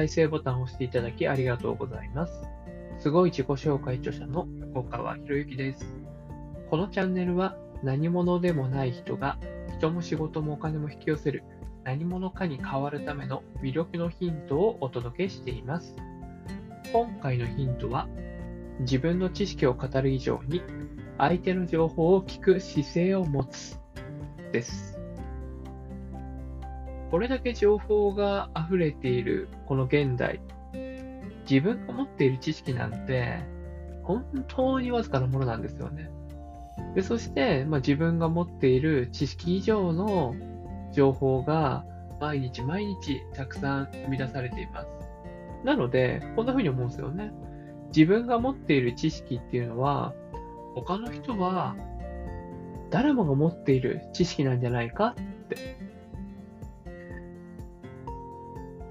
[0.00, 2.32] 再生ボタンを押していただきありがとうございます。
[2.98, 5.94] すごい自己紹介著者の横川博之です。
[6.70, 9.36] このチャンネルは何者でもない人が
[9.76, 11.44] 人も仕事もお金も引き寄せる
[11.84, 15.94] 何者かに変わるための魅力のヒントをお届けしています。
[16.90, 18.08] 今回のヒントは
[18.78, 20.62] 自分の知識を語る以上に
[21.18, 23.78] 相手の情報を聞く姿勢を持つ
[24.50, 24.99] です。
[27.10, 30.40] これだけ情報が溢れているこの現代、
[31.48, 33.40] 自分が持っている知識なんて
[34.04, 36.10] 本当にわずかなものなんですよね。
[36.94, 40.34] でそして、まあ、自分が持っている知識以上の
[40.92, 41.84] 情報が
[42.20, 44.88] 毎日毎日たくさん生み出されています。
[45.64, 47.32] なので、こんな風に思うんですよね。
[47.94, 50.14] 自分が持っている知識っていうのは、
[50.74, 51.76] 他の人は
[52.90, 55.89] 誰もが持っている知識なんじゃないかって。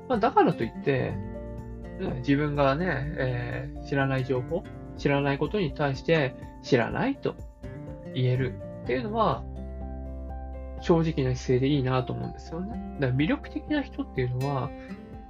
[0.10, 1.14] まあ、だからといって、
[2.20, 4.64] 自分がね、えー、知らない情報、
[4.98, 7.36] 知らないことに対して知らないと
[8.14, 9.44] 言えるっていうのは、
[10.82, 12.98] 正直な姿勢でいいなと思うんですよね。
[13.00, 14.72] だから魅力的な人っていうのは、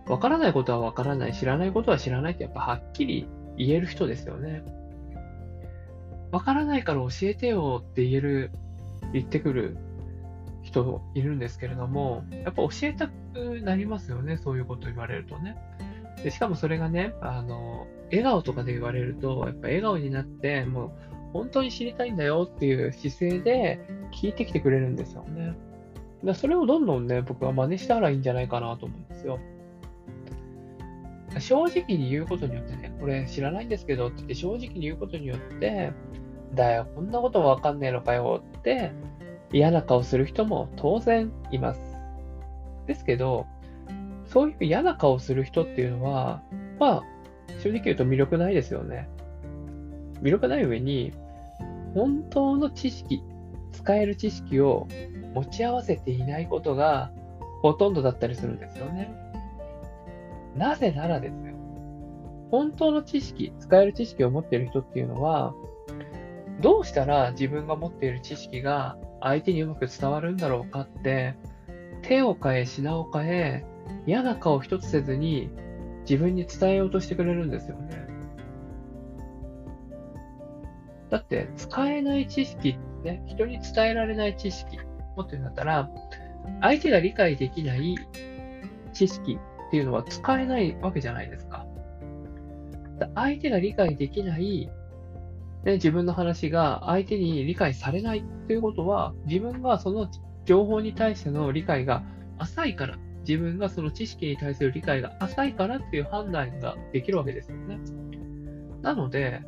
[0.07, 3.27] わからないことはわからない、知らないことは知らないってやっぱはっきり
[3.57, 4.63] 言える人ですよね。
[6.31, 8.51] わからないから教えてよって言える、
[9.11, 9.77] 言ってくる
[10.61, 15.57] 人いるんですけれども、やっぱ教えたくなりますよね、そういうこと言われるとね。
[16.23, 20.91] でしかもそれがね、あの、笑顔とかで言われると、やっぱ笑顔になって、もう
[21.33, 23.79] 本当に知りたいんだよっていう姿勢で
[24.11, 25.55] 聞いてきてくれるんですよね。
[26.23, 29.39] だそれをどんどんね、僕は真似したらいいんじゃないかなと思うんですよ。
[31.37, 35.93] 正直に言うことによってね、これ知らないんですけどって言って正直に言うことによって、
[36.55, 38.91] だよ、こんなことわかんねえのかよって
[39.51, 41.88] 嫌な顔する人も当然います。
[42.89, 43.45] ですけど、
[44.25, 46.41] そういう嫌な顔する人っていうのは、
[46.79, 47.03] まあ、
[47.63, 49.07] 正直言うと魅力ないですよね。
[50.21, 51.13] 魅力ない上に、
[51.93, 53.23] 本当の知識、
[53.71, 54.87] 使える知識を
[55.35, 57.11] 持ち合わせていないことが
[57.61, 59.11] ほとんどだったりするんですよね。
[60.55, 61.53] なぜならですよ。
[62.49, 65.53] 本当の知識、使える知識を持っている人っていうのは、
[66.61, 71.35] どうしたら自分が持っている知識が相手にうまく伝わるんだろうかって、
[72.01, 73.65] 手を変え品を変え、
[74.05, 75.49] 嫌な顔一つせずに
[76.01, 78.07] 自分に伝えようとしてくれるんですよね。
[81.09, 84.77] だって、使えない知識ね、人に伝えられない知識、
[85.15, 85.89] 持ってるんだったら、
[86.61, 87.95] 相手が理解できない
[88.93, 91.65] 知識っていうのは使えないわけじゃないですか。
[93.15, 94.69] 相手が理解できない、
[95.63, 100.09] ね、自分の話が相手に理解されないっていうことは、自分がその
[100.45, 102.03] 情報に対しての理解が
[102.37, 107.79] 浅いから、自分がその知識に対する理解が浅いからっていう判断ができるわけですよね。
[108.81, 109.41] なので、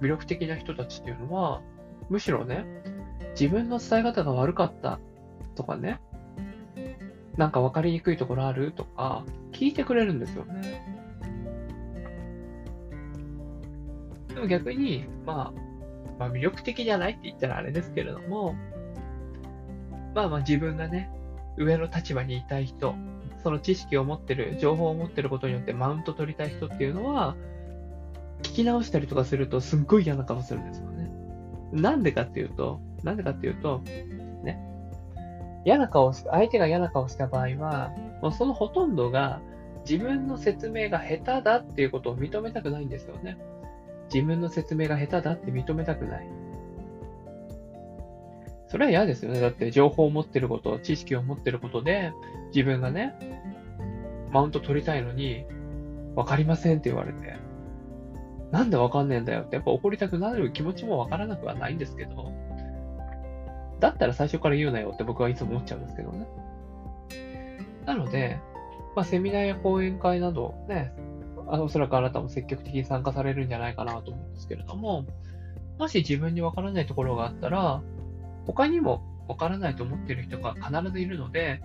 [0.00, 1.62] 魅力的な人たちっていうのは、
[2.08, 2.64] むしろね、
[3.38, 4.98] 自分の伝え方が悪かった
[5.54, 6.00] とかね、
[7.36, 10.84] なんか分かりにくいところあるとか、聞いてくれるんですよね。
[14.34, 15.60] でも逆に、まあ、
[16.18, 18.54] まあ魅力的じゃないって言ったらあれですけれども、
[20.14, 21.10] まあまあ自分がね、
[21.56, 22.94] 上の立場にいたい人、
[23.42, 27.36] その知識を持ってる、情報を持ってることによってマウント取りたい人っていうのは、
[28.42, 31.10] 聞き直したりとかするとすっごい嫌な顔するんですよね。
[31.72, 33.82] なんでかっていうと、なんでかっていうと、
[34.42, 34.60] ね、
[35.64, 39.40] 嫌な顔し、相手が嫌な顔をした場合は、もうそのほとんどが
[39.88, 43.38] 自分の説明が下手だっていうことを認めたくないんですよね。
[44.12, 46.28] 自分の説明が下手だって認めたくない。
[48.72, 49.38] それは嫌ですよね。
[49.38, 52.10] だって情報を持ってること、知識を持ってることで、
[52.54, 53.14] 自分がね、
[54.32, 55.44] マウント取りたいのに、
[56.16, 57.36] わかりませんって言われて、
[58.50, 62.32] なんでわかんねえんだよってやっぱ怒りたくなる気持ちもわからなくはないんですけど、
[63.78, 66.26] だったら最初から言うなよって僕はいつも思っちゃうんですけどね。
[67.84, 68.38] なので、
[68.96, 70.94] まあ、セミナーや講演会などね、
[71.46, 75.04] あのおそらくあなたも積極的に参加されるんじゃないかなと思うんですけれども、
[75.78, 77.82] もし自分にわからないところがあったら、
[78.46, 81.60] 他にもわからないと思っている人が必ずいるので、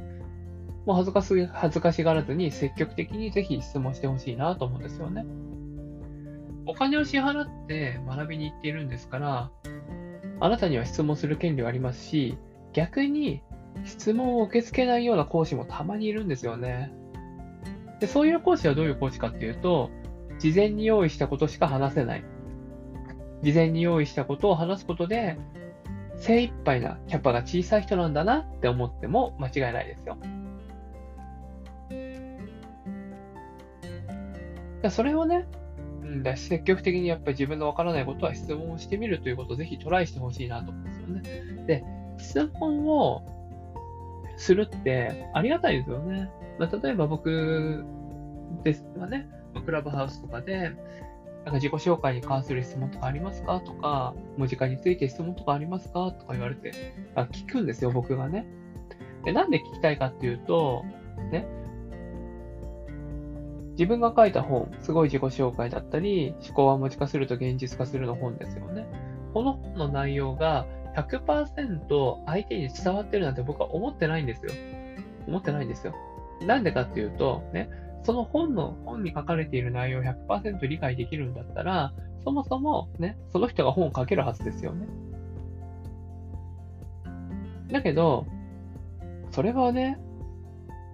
[0.86, 5.26] もう恥ずかし恥ずかしがらずに積極的にぜひ質問してほしいなと思うんですよね。
[6.66, 9.52] お金を支払って学びに行っているんですから、
[10.40, 12.38] あなたには質問する権利はありますし、
[12.74, 13.42] 逆に
[13.86, 16.92] 質問を受け付けないような講師もたまにいるんですよね。
[18.00, 19.90] でそういう講師はどういう講師かっていうと、
[20.40, 22.24] 事前に用意したことしか話せない。
[23.42, 25.38] 事前に用意したことを話すことで、
[26.18, 30.18] 精一杯なキャパが小さい人なんだなって思っても間違いないですよ。
[34.90, 35.48] それをね、
[36.04, 41.66] うん、だ積極的にやっぱり自分のわからないことは質問をしてみるということをぜひトライしてほしいなと思うんですよね。
[41.66, 41.84] で、
[42.18, 43.24] 質問を
[44.38, 46.30] するってありがたいですよね。
[46.60, 47.84] まあ、例えば僕
[48.64, 49.28] ですがね、
[49.66, 50.72] クラブハウスとかで、
[51.48, 53.62] なんか自己紹介に関する質問とかありますか？
[53.62, 56.12] とか、文字化について質問とかありますか？
[56.12, 56.74] とか言われて、
[57.16, 58.46] 聞くんですよ、僕がね。
[59.24, 60.84] で、なんで聞きたいかっていうと、
[61.32, 61.48] ね、
[63.72, 68.86] 自分が書いた本、すごい自己紹介だったり、思考は文字化すると現実化するの本ですよね。
[69.34, 70.66] この本の内容が
[70.98, 74.52] 100%相手に伝わってるなんて僕は思ってないんですよ。
[75.26, 75.96] 思ってないんですよ。
[76.42, 77.70] なんでかっていうと、ね、
[78.08, 81.94] その本の、本に書かれている内容を100%理解できるんだったら、
[82.24, 84.88] そもそもね、その人が本を書けるはずですよね。
[87.70, 88.26] だけど、
[89.32, 90.00] それはね、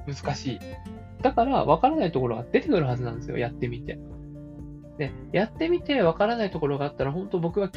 [0.08, 0.60] 難しい。
[1.22, 4.00] だから、わからないところが出てくるはずなんですよ、やってみて。
[4.98, 7.70] で、やってみてわからないところがあったら、本当僕は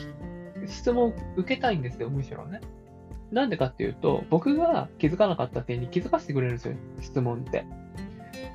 [0.66, 2.62] 質問を受けたいんですよ、むしろね。
[3.30, 7.66] なんでかっていうと、僕が気づかなかった点に気づかせてくれるんですよ、質問って。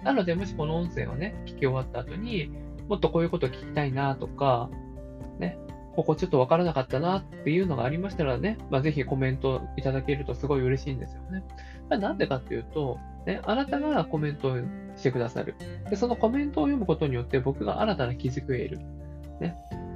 [0.03, 2.51] なので、もしこの音声をね、聞き終わった後に、
[2.87, 4.69] もっとこういうこと聞きたいなとか、
[5.39, 5.57] ね、
[5.95, 11.43] ここちょっとわからなかったなっていうのがありましたらね、まあ、ぜひコメントいただけるとすごい嬉しいんですよね。
[11.89, 14.55] ま、なんでかっていうと、ね、あなたがコメント
[14.95, 15.55] してくださる。
[15.89, 18.79] で、そのコメントを読むことによって僕が新たな気づきを得る。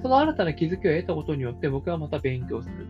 [0.02, 2.88] その新たな気づきを得たことによって僕はまた勉強する。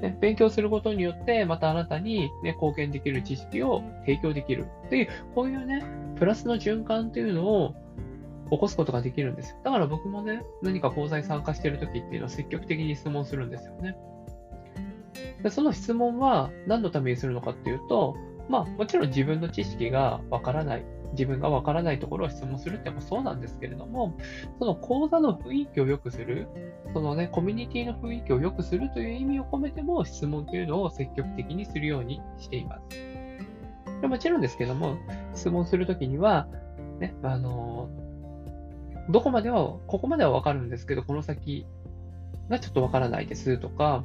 [0.00, 5.84] ね、勉強することによってまたあなたに、ね、貢献できる知識を提供できるっていう、こういうね、
[6.18, 7.74] プラスの循環っていうのを
[8.50, 9.56] 起こすことができるんですよ。
[9.64, 13.96] だから僕もね、何か講座に参加してるときっていうのは積極的に質問するんですよね。
[15.42, 18.16] でその質問は何のためにするのかっていうと、
[18.48, 20.84] まあもちろん自分の知識がわからない、
[21.16, 24.16] 自分がわからないところを質問するってもそうなんですけれども、
[24.58, 26.46] その講座の雰囲気を良くする、
[26.92, 34.00] そのね、コミュニティの雰囲気を良くするという意味を込めても質問というのを積極的にするようにしています。
[34.00, 34.96] でもちろんですけども、
[35.34, 36.46] 質問するときには、
[37.00, 37.88] ね、あの、
[39.08, 41.66] どこまでは、ここまではわかるんですけど、この先
[42.48, 44.04] がちょっとわからないですとか、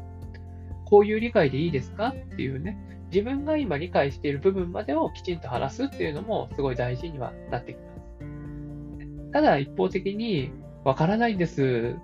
[0.86, 2.78] こういう理解でいいですかっていうね、
[3.12, 9.32] 自分が今理解している部分までをきちんと話すっていうのもすごい大事にはなってきます。
[9.34, 10.52] ただ一方的に
[10.84, 11.96] わからないんです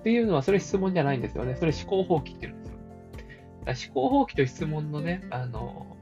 [0.00, 1.56] っていうのはそれ質問じゃないんですよね。
[1.56, 3.90] それ思考放棄って言うんですよ。
[3.94, 5.96] 思考放棄と質問のね、あの、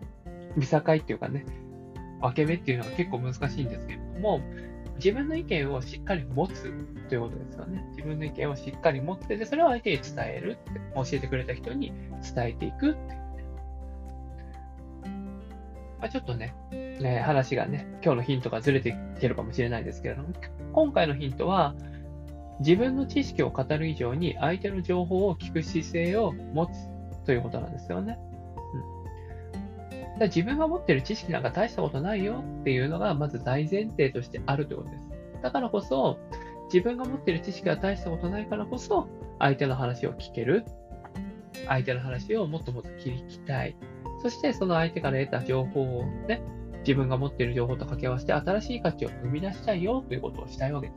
[0.57, 1.47] 見境っていうかね、
[2.21, 4.41] 分け目っていうのは結構難しいんですけれども、
[4.97, 6.73] 自分の意見をしっかり持つ
[7.09, 7.85] ということですよね。
[7.91, 11.93] 自分の意見をしっかり持って、で、それを相手に伝えるって、教えてくれた人に
[12.35, 13.22] 伝えていくっていう。
[16.03, 16.53] まあ、ちょっとね、
[17.01, 20.31] ね、話がね、今日のヒントがずれてきてるかもしれないですけれども、
[20.73, 21.77] 今回のヒントは、
[22.59, 26.71] 自分の知識を語る以上に相手の情報を聞く姿勢を持つ
[27.25, 28.19] ということなんですよね。
[30.15, 35.09] うんだ自分が持ってる知識なんか大したことないよっていうのがまず大前提としてあるということです。
[35.41, 36.19] だからこそ、
[36.65, 39.09] 自分が持ってる知識が大したことないからこそ、
[39.39, 40.65] 相手の話を聞ける。
[41.69, 43.77] 相手の話をもっともっと聞きたい。
[44.23, 46.41] そしてその相手から得た情報をね、
[46.81, 50.93] 自分が持っている情報と掛け合わせて新しい価値を生み出したいよということをしたいわけで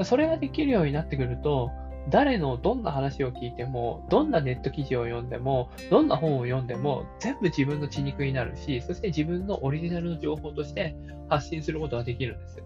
[0.00, 0.08] す。
[0.08, 1.70] それができるようになってくると、
[2.08, 10.96] 誰のどんな話を聞いても、どんなネット記事を読んでも、どんな本を読んでも、全部自分の血肉になるし、そして自分のオリジナルの情報として
[11.28, 12.62] 発信することができるんです。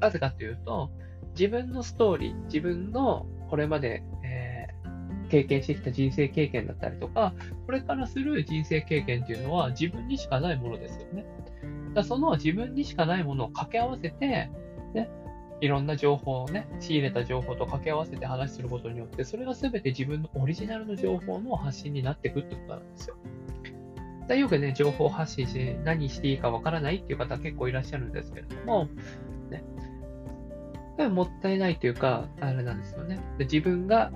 [0.00, 0.90] なぜかというと、
[1.38, 4.02] 自分のストーリー、自分のこれまで、
[5.30, 7.32] 経験してきた人生経験だったりとか、
[7.66, 11.24] これからする人生経験っていうのは自分にしかないものですよね。
[11.94, 14.50] だその自分にしかないものを掛け合わせて、
[14.94, 15.10] ね、
[15.60, 23.16] いろんな情報をね、仕入れた情報と掛け合わせて話することによって、それが全て自分のオリジナルの情報の発信になっていくってことなんですよ。
[24.28, 28.88] でよくね、情報発信して何していいかわからないっていう方結構いらっしゃるんですけれども、
[29.50, 29.64] ね、
[31.08, 33.20] もったいないというか、あれなんですよね。
[33.40, 34.12] 自分が、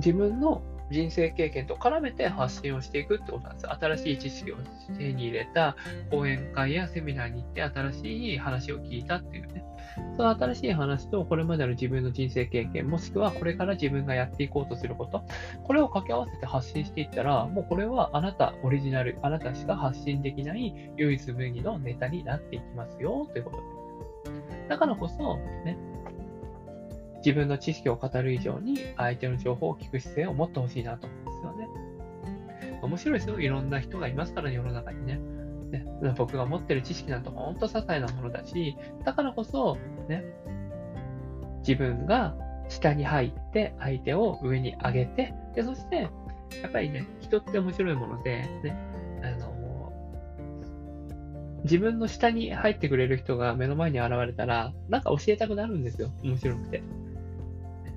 [0.00, 3.68] 自分の人生経験と絡めて発信をしていくってことなんです。
[3.68, 4.56] 新しい知識を
[4.98, 5.76] 手に入れた
[6.10, 9.64] 講演会やセミナーに行って新しい話を聞いたっていうね。
[10.16, 15.24] その新しい話とこれまでの自分の人生経験、もしくはこれから自分がやっていこうとすること、
[15.64, 24.68] これを掛け合わせて発信していったら、もうこれはあなたオリジナル、あなたしか発信できない唯一無二のネタになっていきますよということです。
[24.68, 25.76] だからこそ、ね、
[27.24, 31.68] 自分の知識を語る以上に相手の情報を聞く姿勢を持ってほしいなと思うんですよね。
[32.82, 33.40] 面白いですよ。
[33.40, 35.20] いろんな人がいますからね、世の中にね。
[35.70, 35.84] ね、
[36.16, 39.76] 僕が持ってる知識なんて本当些細なものだし、だからこそ、
[40.08, 40.24] ね、
[41.60, 42.34] 自分が
[42.68, 46.08] 下に入って相手を上に上げて、で、そして、
[46.62, 48.76] やっぱりね、人って面白いもので、ね、
[49.22, 49.60] あの
[51.64, 56.10] 自分の下に入ってくれる人が目の前に現れたら、なんか教えたくなるんですよ。
[56.22, 56.82] 面白くて。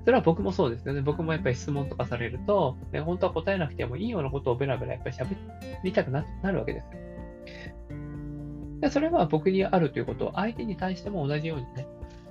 [0.04, 1.00] それは僕もそうですよね。
[1.00, 5.36] 僕もやっぱり質問とかされると、ね、本当は答えなくてもいいようなことをベラベラやっぱり喋
[5.82, 6.86] りたくなるわけです。
[8.80, 11.86] でそれは僕にあるということを相手に対しても同じようにね、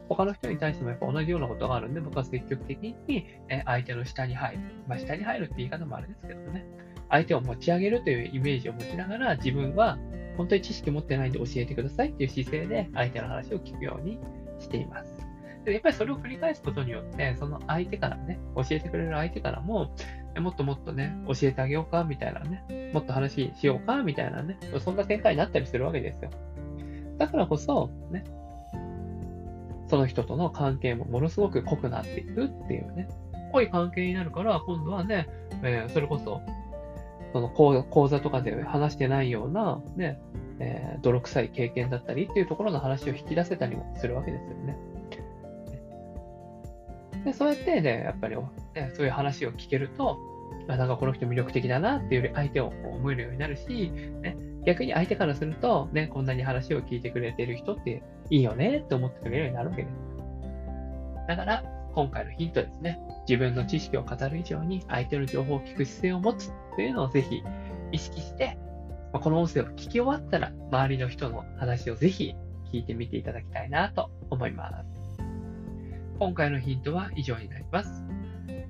[0.08, 3.26] 他の人に対してもやっぱ同じようなことがあるんで、僕は積極的に、
[3.66, 4.60] 相手の下に入る。
[4.88, 6.66] まあ、下に入るって言い方もあれですけどね。
[7.10, 9.98] 相手を持ち上げるというイメージを持ちながら、自分は
[10.38, 14.20] 本当に知識持ってないんで教えてくださいっていう姿勢で相手の話を聞くように
[14.60, 15.13] しています。
[15.66, 19.96] でやっぱりそれを繰り返すことによって、その相手からね、教えてくれる相手からも、
[20.38, 26.32] もっともっとね、教えてあげようかみたいなね、もっと話しようかみたいなね、そんな展開になったりするわけですよ。
[27.18, 28.24] だからこそ、ね、
[29.88, 33.08] その人との関係もものすごく濃くなっていくっていうね、
[33.52, 35.30] 濃い関係になるから、今度はね、
[35.64, 36.42] えー、それこそ、
[37.32, 40.20] その講座とかで話してないような、ね、
[40.60, 44.78] えー、泥臭い経験だったりっていうところの話を引き出せたりもするわけですよね。
[47.26, 50.20] でそうやってね、やっぱり、ね、そういう話を聞けると、
[50.68, 59.94] あなんかこの人魅力的だなっていう相手を思えるようになるし、ね、逆に相手からすると、ね、こんなに話を聞いてくれてる人っていいよねって思ってくれるようになるわけです。
[61.28, 61.64] だから、
[61.94, 63.00] 今回のヒントですね。
[63.28, 67.44] 自分の知識を語る以上に相手の情報を聞く姿勢を持つというのをぜひ
[67.92, 68.58] 意識して、
[69.14, 72.36] この音声を聞き終わったら、周りの人の話をぜひ
[72.72, 75.03] 聞いてみていただきたいなと思います。
[76.20, 78.04] 今回のヒントは以上になります。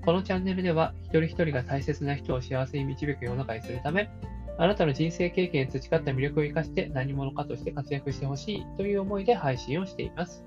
[0.05, 4.09] このチャンネルでは、一人一人が大切な人を幸せに導く世の中にするため、
[4.57, 10.45] あなたの人生経験に培った魅力を生かして何者かとして活躍してほしいという思いで配信をしています。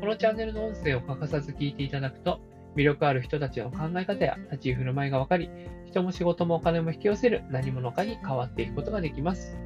[0.00, 2.40] このチャンネルの音声を欠かさず聞いていただくと、
[2.76, 5.50] 魅力ある人たちの考え方や立ち居振る舞いが分かり、
[5.86, 9.58] 人も仕事もお金も引き寄せる何者かに変わっていくことができます。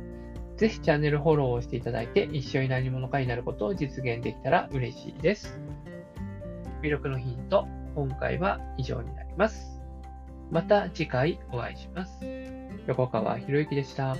[0.56, 5.60] ぜひチャンネルフォローをしていただいて、一緒に何者かになることを実現できたら嬉しいです。
[6.82, 9.80] 魅力のヒント、今回は以上になります。
[10.50, 12.12] また次回お会いします。
[12.86, 14.16] 横川博之でした。